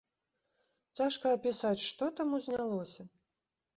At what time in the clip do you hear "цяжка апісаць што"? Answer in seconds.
0.99-2.03